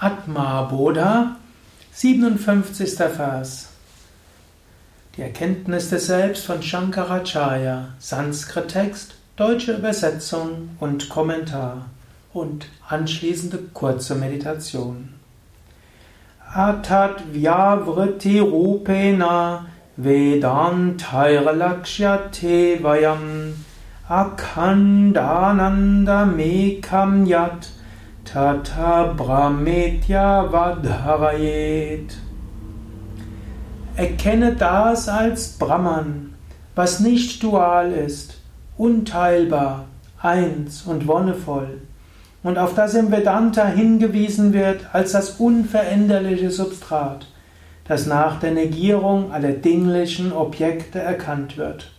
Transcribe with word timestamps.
Atma 0.00 0.62
Bodha, 0.62 1.34
57. 1.92 2.98
Vers. 2.98 3.70
Die 5.16 5.22
Erkenntnis 5.22 5.90
des 5.90 6.06
Selbst 6.06 6.46
von 6.46 6.62
Shankaracharya, 6.62 7.88
Sanskrit-Text, 7.98 9.16
deutsche 9.34 9.72
Übersetzung 9.72 10.76
und 10.78 11.08
Kommentar 11.08 11.86
und 12.32 12.68
anschließende 12.88 13.58
kurze 13.74 14.14
Meditation. 14.14 15.14
Atat 16.54 17.32
vyavriti 17.32 18.38
rupena 18.38 19.66
vedantairalakshyate 19.96 22.84
vayam 22.84 23.54
akhandananda 24.08 26.24
mekam 26.24 27.26
yat 27.26 27.77
Tata 28.30 29.14
Brahmetya 29.16 30.52
Vadharayet. 30.52 32.14
Erkenne 33.96 34.54
das 34.54 35.08
als 35.08 35.56
Brahman, 35.56 36.34
was 36.74 37.00
nicht 37.00 37.42
dual 37.42 37.90
ist, 37.90 38.36
unteilbar, 38.76 39.86
eins 40.20 40.82
und 40.82 41.08
wonnevoll, 41.08 41.80
und 42.42 42.58
auf 42.58 42.74
das 42.74 42.92
im 42.92 43.10
Vedanta 43.10 43.66
hingewiesen 43.66 44.52
wird 44.52 44.84
als 44.92 45.12
das 45.12 45.30
unveränderliche 45.40 46.50
Substrat, 46.50 47.26
das 47.86 48.04
nach 48.04 48.40
der 48.40 48.50
Negierung 48.50 49.32
aller 49.32 49.52
dinglichen 49.52 50.34
Objekte 50.34 50.98
erkannt 50.98 51.56
wird. 51.56 51.92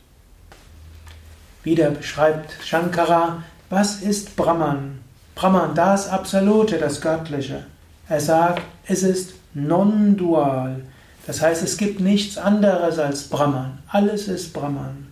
Wieder 1.63 1.89
beschreibt 1.89 2.53
Shankara, 2.63 3.41
was 3.71 4.03
ist 4.03 4.35
Brahman? 4.35 5.08
Brahman, 5.39 5.73
das 5.73 6.09
Absolute, 6.09 6.77
das 6.79 6.99
Göttliche. 6.99 7.63
Er 8.09 8.19
sagt, 8.19 8.61
es 8.85 9.03
ist 9.03 9.35
non-dual. 9.53 10.81
Das 11.25 11.41
heißt, 11.41 11.63
es 11.63 11.77
gibt 11.77 12.01
nichts 12.01 12.37
anderes 12.37 12.99
als 12.99 13.23
Brahman. 13.23 13.79
Alles 13.87 14.27
ist 14.27 14.51
Brahman. 14.51 15.07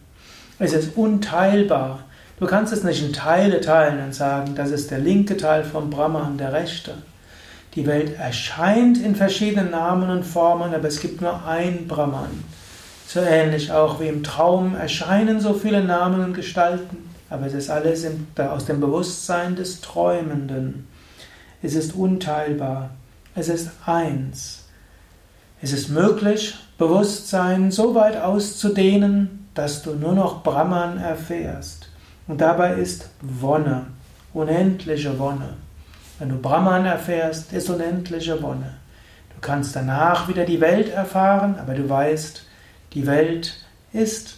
Es 0.59 0.73
ist 0.73 0.97
unteilbar. 0.97 1.99
Du 2.41 2.45
kannst 2.45 2.73
es 2.73 2.83
nicht 2.83 3.01
in 3.01 3.13
Teile 3.13 3.61
teilen 3.61 4.03
und 4.03 4.13
sagen, 4.13 4.53
das 4.53 4.71
ist 4.71 4.91
der 4.91 4.99
linke 4.99 5.37
Teil 5.37 5.63
vom 5.63 5.89
Brahman, 5.89 6.37
der 6.37 6.51
rechte. 6.51 6.95
Die 7.75 7.87
Welt 7.87 8.19
erscheint 8.19 8.97
in 8.97 9.15
verschiedenen 9.15 9.71
Namen 9.71 10.09
und 10.09 10.25
Formen, 10.25 10.75
aber 10.75 10.89
es 10.89 10.99
gibt 10.99 11.21
nur 11.21 11.45
ein 11.45 11.87
Brahman. 11.87 12.43
So 13.07 13.21
ähnlich 13.21 13.71
auch 13.71 14.01
wie 14.01 14.09
im 14.09 14.23
Traum 14.23 14.75
erscheinen 14.75 15.39
so 15.39 15.53
viele 15.53 15.85
Namen 15.85 16.21
und 16.21 16.33
Gestalten, 16.33 17.06
aber 17.29 17.45
es 17.45 17.53
ist 17.53 17.69
alles 17.69 18.05
aus 18.37 18.65
dem 18.65 18.79
Bewusstsein 18.79 19.55
des 19.55 19.81
Träumenden. 19.81 20.87
Es 21.61 21.75
ist 21.75 21.95
unteilbar. 21.95 22.91
Es 23.35 23.49
ist 23.49 23.69
eins. 23.85 24.65
Es 25.61 25.73
ist 25.73 25.89
möglich, 25.89 26.55
Bewusstsein 26.77 27.71
so 27.71 27.95
weit 27.95 28.17
auszudehnen, 28.17 29.47
dass 29.53 29.81
du 29.81 29.95
nur 29.95 30.13
noch 30.13 30.43
Brahman 30.43 30.99
erfährst. 30.99 31.89
Und 32.27 32.41
dabei 32.41 32.75
ist 32.75 33.09
Wonne, 33.21 33.87
unendliche 34.33 35.17
Wonne. 35.17 35.55
Wenn 36.19 36.29
du 36.29 36.37
Brahman 36.37 36.85
erfährst, 36.85 37.53
ist 37.53 37.69
unendliche 37.69 38.41
Wonne. 38.41 38.75
Du 39.33 39.41
kannst 39.41 39.75
danach 39.75 40.27
wieder 40.27 40.45
die 40.45 40.61
Welt 40.61 40.89
erfahren, 40.89 41.57
aber 41.59 41.73
du 41.73 41.87
weißt, 41.87 42.43
die 42.93 43.05
Welt 43.05 43.65
ist 43.93 44.37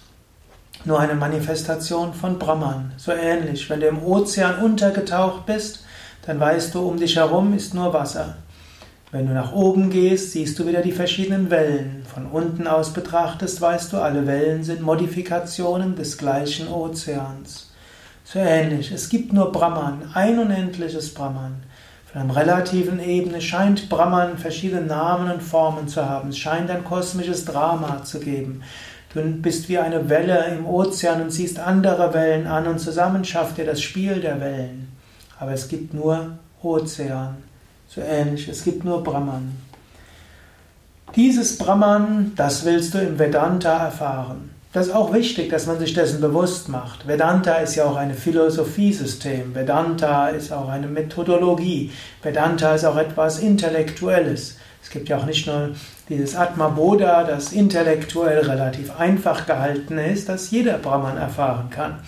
nur 0.85 0.99
eine 0.99 1.15
Manifestation 1.15 2.13
von 2.13 2.39
Brahman. 2.39 2.93
So 2.97 3.11
ähnlich, 3.11 3.69
wenn 3.69 3.81
du 3.81 3.87
im 3.87 4.03
Ozean 4.03 4.63
untergetaucht 4.63 5.45
bist, 5.45 5.85
dann 6.25 6.39
weißt 6.39 6.73
du, 6.75 6.87
um 6.87 6.97
dich 6.97 7.15
herum 7.15 7.53
ist 7.53 7.73
nur 7.73 7.93
Wasser. 7.93 8.37
Wenn 9.11 9.27
du 9.27 9.33
nach 9.33 9.53
oben 9.53 9.89
gehst, 9.89 10.33
siehst 10.33 10.59
du 10.59 10.67
wieder 10.67 10.81
die 10.81 10.91
verschiedenen 10.91 11.49
Wellen. 11.49 12.03
Von 12.13 12.27
unten 12.27 12.67
aus 12.67 12.93
betrachtest, 12.93 13.59
weißt 13.59 13.91
du, 13.91 13.97
alle 13.97 14.27
Wellen 14.27 14.63
sind 14.63 14.81
Modifikationen 14.81 15.95
des 15.95 16.17
gleichen 16.17 16.67
Ozeans. 16.67 17.71
So 18.23 18.37
ähnlich, 18.37 18.91
es 18.91 19.09
gibt 19.09 19.33
nur 19.33 19.51
Brahman, 19.51 20.11
ein 20.13 20.37
unendliches 20.37 21.11
Brahman. 21.15 21.63
Von 22.11 22.21
einer 22.21 22.35
relativen 22.35 22.99
Ebene 22.99 23.41
scheint 23.41 23.89
Brahman 23.89 24.37
verschiedene 24.37 24.81
Namen 24.81 25.31
und 25.31 25.41
Formen 25.41 25.87
zu 25.87 26.07
haben. 26.07 26.29
Es 26.29 26.37
scheint 26.37 26.69
ein 26.69 26.83
kosmisches 26.83 27.45
Drama 27.45 28.03
zu 28.03 28.19
geben. 28.19 28.61
Du 29.13 29.21
bist 29.21 29.69
wie 29.69 29.79
eine 29.79 30.07
Welle 30.07 30.45
im 30.55 30.67
Ozean 30.67 31.21
und 31.21 31.31
siehst 31.31 31.59
andere 31.59 32.13
Wellen 32.13 32.45
an 32.45 32.67
und 32.67 32.79
zusammen 32.79 33.25
schafft 33.25 33.57
ihr 33.57 33.65
das 33.65 33.81
Spiel 33.81 34.21
der 34.21 34.39
Wellen. 34.39 34.95
Aber 35.39 35.51
es 35.51 35.67
gibt 35.67 35.95
nur 35.95 36.37
Ozean. 36.61 37.37
So 37.87 38.01
ähnlich, 38.01 38.47
es 38.47 38.63
gibt 38.63 38.83
nur 38.83 39.03
Brahman. 39.03 39.57
Dieses 41.15 41.57
Brahman, 41.57 42.33
das 42.35 42.65
willst 42.65 42.93
du 42.93 42.99
im 42.99 43.17
Vedanta 43.17 43.85
erfahren. 43.85 44.51
Das 44.71 44.85
ist 44.85 44.93
auch 44.93 45.11
wichtig, 45.11 45.49
dass 45.49 45.65
man 45.65 45.79
sich 45.79 45.95
dessen 45.95 46.21
bewusst 46.21 46.69
macht. 46.69 47.07
Vedanta 47.07 47.53
ist 47.55 47.73
ja 47.73 47.85
auch 47.85 47.95
ein 47.95 48.13
Philosophiesystem. 48.13 49.55
Vedanta 49.55 50.27
ist 50.27 50.51
auch 50.51 50.69
eine 50.69 50.85
Methodologie. 50.85 51.91
Vedanta 52.21 52.75
ist 52.75 52.85
auch 52.85 52.97
etwas 52.97 53.39
Intellektuelles. 53.39 54.57
Es 54.83 54.89
gibt 54.89 55.09
ja 55.09 55.17
auch 55.17 55.25
nicht 55.25 55.45
nur 55.45 55.71
dieses 56.07 56.35
Atma 56.35 56.69
Bodha, 56.69 57.23
das 57.23 57.51
intellektuell 57.51 58.39
relativ 58.39 58.97
einfach 58.97 59.45
gehalten 59.45 59.97
ist, 59.97 60.29
das 60.29 60.49
jeder 60.51 60.77
Brahman 60.77 61.17
erfahren 61.17 61.69
kann. 61.69 61.99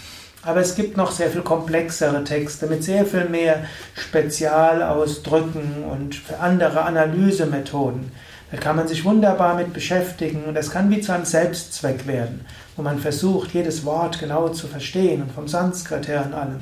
Aber 0.44 0.59
es 0.59 0.76
gibt 0.76 0.98
noch 0.98 1.12
sehr 1.12 1.30
viel 1.30 1.42
komplexere 1.42 2.24
Texte 2.24 2.66
mit 2.66 2.84
sehr 2.84 3.06
viel 3.06 3.30
mehr 3.30 3.64
Spezialausdrücken 3.96 5.84
und 5.84 6.16
für 6.16 6.40
andere 6.40 6.82
Analysemethoden. 6.82 8.12
Da 8.52 8.58
kann 8.58 8.76
man 8.76 8.88
sich 8.88 9.06
wunderbar 9.06 9.56
mit 9.56 9.72
beschäftigen 9.72 10.44
und 10.46 10.56
das 10.56 10.72
kann 10.72 10.90
wie 10.90 11.00
zu 11.00 11.14
einem 11.14 11.26
Selbstzweck 11.26 12.08
werden, 12.08 12.46
wo 12.76 12.82
man 12.82 13.00
versucht, 13.00 13.53
jedes 13.53 13.86
Wort 13.86 14.20
genau 14.20 14.50
zu 14.50 14.68
verstehen 14.68 15.22
und 15.22 15.32
vom 15.32 15.48
Sanskrit 15.48 16.08
her 16.08 16.26
und 16.26 16.34
allem. 16.34 16.59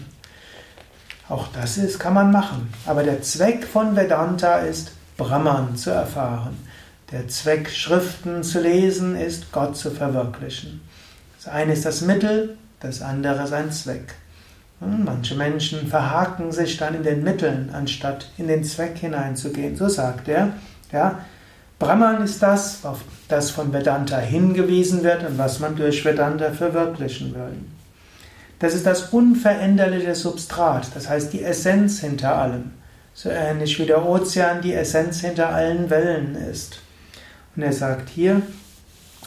Auch 1.30 1.48
das 1.54 1.78
ist, 1.78 2.00
kann 2.00 2.14
man 2.14 2.32
machen. 2.32 2.72
Aber 2.86 3.04
der 3.04 3.22
Zweck 3.22 3.64
von 3.64 3.96
Vedanta 3.96 4.58
ist, 4.60 4.92
Brahman 5.20 5.76
zu 5.76 5.92
erfahren. 5.92 6.58
Der 7.12 7.28
Zweck, 7.28 7.70
Schriften 7.70 8.42
zu 8.42 8.62
lesen, 8.62 9.16
ist, 9.16 9.52
Gott 9.52 9.78
zu 9.78 9.92
verwirklichen. 9.92 10.82
Das 11.38 11.54
eine 11.54 11.74
ist 11.74 11.86
das 11.86 12.02
Mittel, 12.02 12.58
das 12.80 13.02
andere 13.02 13.46
sein 13.46 13.72
Zweck. 13.72 14.16
Und 14.80 15.04
manche 15.04 15.36
Menschen 15.36 15.88
verhaken 15.88 16.52
sich 16.52 16.78
dann 16.78 16.96
in 16.96 17.04
den 17.04 17.24
Mitteln, 17.24 17.70
anstatt 17.74 18.32
in 18.38 18.48
den 18.48 18.64
Zweck 18.64 18.98
hineinzugehen. 18.98 19.76
So 19.76 19.90
sagt 19.90 20.30
er, 20.30 20.54
ja, 20.92 21.20
Brahman 21.80 22.24
ist 22.24 22.42
das, 22.42 22.86
auf 22.86 23.02
das 23.28 23.52
von 23.52 23.74
Vedanta 23.74 24.18
hingewiesen 24.18 25.04
wird 25.04 25.24
und 25.28 25.38
was 25.38 25.60
man 25.60 25.76
durch 25.76 26.06
Vedanta 26.06 26.52
verwirklichen 26.52 27.36
will. 27.36 27.58
Das 28.60 28.74
ist 28.74 28.86
das 28.86 29.10
unveränderliche 29.14 30.16
Substrat, 30.16 30.88
das 30.94 31.10
heißt 31.10 31.34
die 31.34 31.44
Essenz 31.44 32.00
hinter 32.00 32.36
allem 32.36 32.72
so 33.14 33.30
ähnlich 33.30 33.78
wie 33.80 33.86
der 33.86 34.06
Ozean 34.06 34.62
die 34.62 34.74
Essenz 34.74 35.22
hinter 35.22 35.50
allen 35.50 35.90
Wellen 35.90 36.36
ist. 36.36 36.82
Und 37.56 37.64
er 37.64 37.74
sagt 37.74 38.10
hier, 38.10 38.42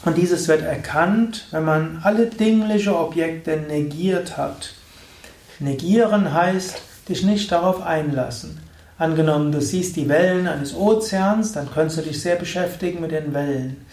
und 0.04 0.16
dieses 0.16 0.48
wird 0.48 0.62
erkannt, 0.62 1.46
wenn 1.50 1.64
man 1.64 2.00
alle 2.02 2.26
dingliche 2.26 2.96
Objekte 2.96 3.56
negiert 3.56 4.36
hat. 4.36 4.74
Negieren 5.60 6.32
heißt, 6.32 6.82
dich 7.08 7.22
nicht 7.22 7.52
darauf 7.52 7.82
einlassen. 7.82 8.60
Angenommen, 8.98 9.52
du 9.52 9.60
siehst 9.60 9.96
die 9.96 10.08
Wellen 10.08 10.46
eines 10.46 10.74
Ozeans, 10.74 11.52
dann 11.52 11.70
könntest 11.70 11.98
du 11.98 12.02
dich 12.02 12.20
sehr 12.20 12.36
beschäftigen 12.36 13.00
mit 13.00 13.12
den 13.12 13.32
Wellen. 13.34 13.84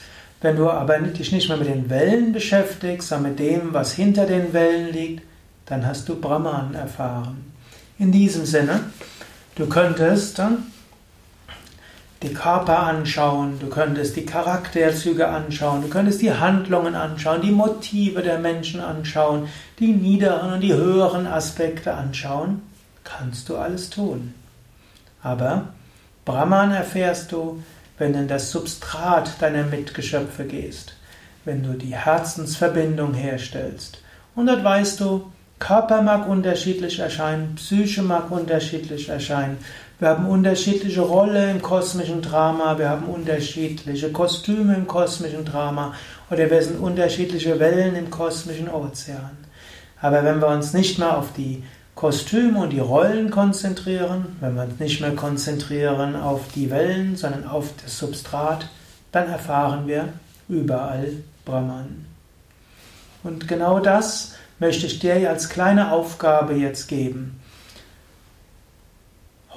Wenn 0.42 0.56
du 0.56 0.70
aber 0.70 0.98
dich 1.00 1.32
nicht 1.32 1.50
mehr 1.50 1.58
mit 1.58 1.68
den 1.68 1.90
Wellen 1.90 2.32
beschäftigst, 2.32 3.10
sondern 3.10 3.32
mit 3.32 3.40
dem, 3.40 3.74
was 3.74 3.94
hinter 3.94 4.26
den 4.26 4.54
Wellen 4.54 4.92
liegt, 4.94 5.24
dann 5.66 5.86
hast 5.86 6.08
du 6.10 6.16
Brahman 6.16 6.74
erfahren. 6.74 7.54
In 7.98 8.12
diesem 8.12 8.46
Sinne, 8.46 8.80
Du 9.60 9.68
könntest 9.68 10.42
die 12.24 12.34
Körper 12.34 12.80
anschauen, 12.80 13.60
du 13.60 13.68
könntest 13.68 14.16
die 14.16 14.26
Charakterzüge 14.26 15.28
anschauen, 15.28 15.82
du 15.82 15.90
könntest 15.90 16.22
die 16.22 16.32
Handlungen 16.32 16.96
anschauen, 16.96 17.42
die 17.42 17.52
Motive 17.52 18.22
der 18.22 18.40
Menschen 18.40 18.80
anschauen, 18.80 19.50
die 19.80 19.92
niederen 19.92 20.54
und 20.54 20.62
die 20.62 20.74
höheren 20.74 21.28
Aspekte 21.28 21.94
anschauen. 21.94 22.62
Kannst 23.04 23.50
du 23.50 23.58
alles 23.58 23.90
tun. 23.90 24.34
Aber 25.22 25.74
Brahman 26.24 26.72
erfährst 26.72 27.34
du, 27.34 27.62
wenn 27.98 28.14
du 28.14 28.20
in 28.20 28.30
das 28.30 28.52
Substrat 28.52 29.42
deiner 29.42 29.64
Mitgeschöpfe 29.64 30.46
gehst, 30.46 30.94
wenn 31.44 31.64
du 31.64 31.74
die 31.74 31.98
Herzensverbindung 31.98 33.14
herstellst. 33.14 34.02
Und 34.36 34.46
dort 34.46 34.64
weißt 34.64 35.02
du, 35.02 35.30
Körper 35.60 36.02
mag 36.02 36.28
unterschiedlich 36.28 37.00
erscheinen, 37.00 37.56
Psyche 37.56 38.02
mag 38.02 38.32
unterschiedlich 38.32 39.10
erscheinen. 39.10 39.58
Wir 40.00 40.10
haben 40.10 40.28
unterschiedliche 40.28 41.02
Rolle 41.02 41.52
im 41.52 41.62
kosmischen 41.62 42.22
Drama, 42.22 42.78
wir 42.78 42.90
haben 42.90 43.04
unterschiedliche 43.04 44.12
Kostüme 44.14 44.74
im 44.76 44.88
kosmischen 44.88 45.44
Drama 45.44 45.94
oder 46.32 46.50
wir 46.50 46.64
sind 46.64 46.80
unterschiedliche 46.80 47.60
Wellen 47.60 47.96
im 47.98 48.10
kosmischen 48.10 48.70
Ozean. 48.70 49.38
Aber 50.02 50.24
wenn 50.24 50.40
wir 50.40 50.48
uns 50.48 50.74
nicht 50.74 50.98
mehr 50.98 51.18
auf 51.18 51.34
die 51.34 51.64
Kostüm 51.96 52.56
und 52.56 52.70
die 52.70 52.80
Rollen 52.80 53.30
konzentrieren, 53.30 54.38
wenn 54.40 54.56
wir 54.56 54.64
uns 54.64 54.80
nicht 54.80 55.02
mehr 55.02 55.16
konzentrieren 55.16 56.16
auf 56.16 56.48
die 56.56 56.72
Wellen, 56.72 57.18
sondern 57.18 57.46
auf 57.46 57.72
das 57.84 57.98
Substrat, 57.98 58.70
dann 59.12 59.28
erfahren 59.28 59.86
wir 59.86 60.08
überall 60.48 61.12
Brahman. 61.44 62.06
Und 63.22 63.50
genau 63.50 63.82
das 63.82 64.36
möchte 64.60 64.86
ich 64.86 65.00
dir 65.00 65.30
als 65.30 65.50
kleine 65.50 65.92
Aufgabe 65.92 66.54
jetzt 66.54 66.88
geben. 66.88 67.40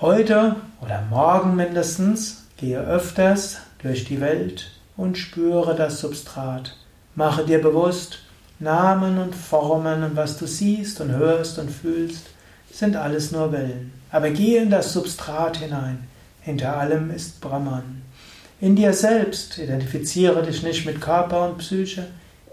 Heute 0.01 0.57
oder 0.81 1.03
morgen 1.11 1.57
mindestens 1.57 2.45
gehe 2.57 2.81
öfters 2.81 3.59
durch 3.83 4.05
die 4.05 4.21
Welt 4.21 4.71
und 4.97 5.19
spüre 5.19 5.75
das 5.75 6.01
Substrat. 6.01 6.77
Mache 7.15 7.45
dir 7.45 7.61
bewusst, 7.61 8.21
Namen 8.59 9.19
und 9.19 9.35
Formen 9.35 10.05
und 10.05 10.17
was 10.17 10.39
du 10.39 10.47
siehst 10.47 11.01
und 11.01 11.11
hörst 11.11 11.59
und 11.59 11.71
fühlst, 11.71 12.27
sind 12.71 12.97
alles 12.97 13.33
nur 13.33 13.53
Wellen. 13.53 13.93
Aber 14.11 14.31
gehe 14.31 14.63
in 14.63 14.71
das 14.71 14.93
Substrat 14.93 15.59
hinein. 15.59 16.07
Hinter 16.41 16.77
allem 16.77 17.11
ist 17.11 17.41
Brahman. 17.41 18.03
In 18.61 18.77
dir 18.77 18.93
selbst 18.93 19.59
identifiziere 19.59 20.43
dich 20.43 20.63
nicht 20.63 20.87
mit 20.87 21.01
Körper 21.01 21.49
und 21.49 21.59
Psyche, 21.59 22.07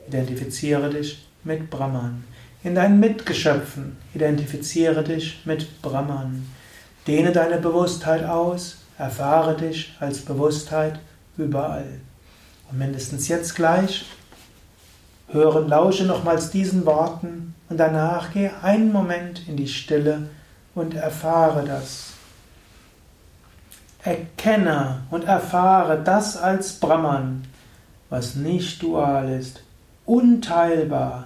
identifiziere 0.07 0.89
dich 0.89 1.28
mit 1.43 1.69
Brahman. 1.69 2.23
In 2.63 2.75
deinen 2.75 2.99
Mitgeschöpfen 2.99 3.97
identifiziere 4.13 5.03
dich 5.03 5.45
mit 5.45 5.81
Brahman. 5.81 6.45
Dehne 7.07 7.31
deine 7.31 7.57
Bewusstheit 7.57 8.25
aus, 8.25 8.77
erfahre 8.97 9.55
dich 9.55 9.95
als 9.99 10.19
Bewusstheit 10.19 10.99
überall. 11.37 11.87
Und 12.69 12.77
mindestens 12.77 13.27
jetzt 13.29 13.55
gleich 13.55 14.05
höre, 15.29 15.67
lausche 15.67 16.05
nochmals 16.05 16.51
diesen 16.51 16.85
Worten 16.85 17.55
und 17.69 17.77
danach 17.77 18.33
gehe 18.33 18.51
einen 18.61 18.91
Moment 18.91 19.47
in 19.47 19.55
die 19.55 19.67
Stille 19.67 20.29
und 20.75 20.93
erfahre 20.93 21.63
das. 21.65 22.13
Erkenne 24.03 25.01
und 25.09 25.23
erfahre 25.23 26.01
das 26.03 26.37
als 26.37 26.73
Brahman, 26.73 27.43
was 28.09 28.35
nicht 28.35 28.81
dual 28.81 29.29
ist, 29.29 29.63
unteilbar, 30.09 31.25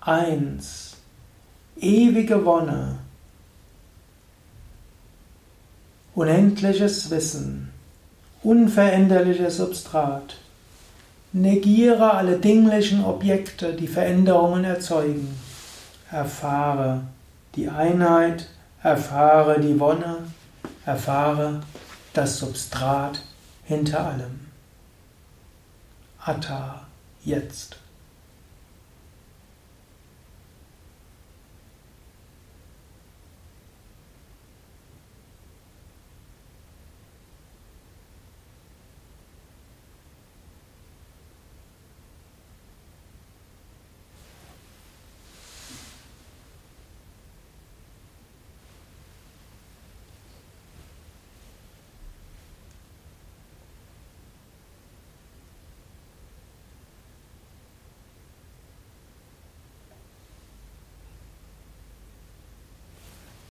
eins, 0.00 0.96
ewige 1.76 2.46
Wonne, 2.46 3.00
unendliches 6.14 7.10
Wissen, 7.10 7.70
unveränderliches 8.42 9.58
Substrat. 9.58 10.36
Negiere 11.34 12.14
alle 12.14 12.38
dinglichen 12.38 13.04
Objekte, 13.04 13.74
die 13.74 13.88
Veränderungen 13.88 14.64
erzeugen. 14.64 15.38
Erfahre 16.10 17.02
die 17.56 17.68
Einheit, 17.68 18.48
erfahre 18.82 19.60
die 19.60 19.78
Wonne, 19.78 20.18
erfahre 20.86 21.60
das 22.14 22.38
Substrat 22.38 23.20
hinter 23.64 24.06
allem. 24.06 24.46
Atta, 26.24 26.86
jetzt. 27.22 27.83